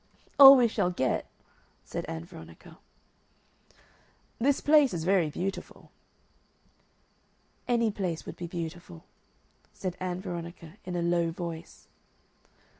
"All 0.39 0.55
we 0.57 0.67
shall 0.67 0.89
get," 0.89 1.27
said 1.83 2.05
Ann 2.05 2.25
Veronica. 2.25 2.79
"This 4.39 4.59
place 4.59 4.95
is 4.95 5.03
very 5.03 5.29
beautiful." 5.29 5.91
"Any 7.67 7.91
place 7.91 8.25
would 8.25 8.35
be 8.35 8.47
beautiful," 8.47 9.03
said 9.73 9.95
Ann 9.99 10.19
Veronica, 10.19 10.77
in 10.85 10.95
a 10.95 11.03
low 11.03 11.29
voice. 11.29 11.87